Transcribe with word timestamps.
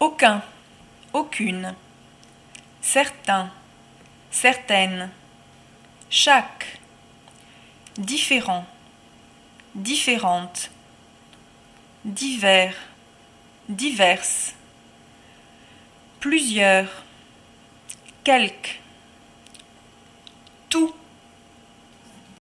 aucun, 0.00 0.42
aucune, 1.12 1.74
certain, 2.80 3.50
certaine, 4.30 5.10
chaque, 6.10 6.78
différent, 7.98 8.66
différente, 9.74 10.70
divers, 12.04 12.76
diverses, 13.68 14.54
plusieurs, 16.20 17.04
quelques, 18.24 18.80
tout. 20.68 20.95